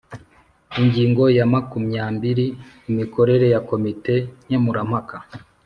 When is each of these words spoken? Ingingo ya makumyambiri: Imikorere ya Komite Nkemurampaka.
Ingingo 0.79 1.23
ya 1.37 1.45
makumyambiri: 1.53 2.45
Imikorere 2.89 3.45
ya 3.53 3.59
Komite 3.69 4.13
Nkemurampaka. 4.47 5.15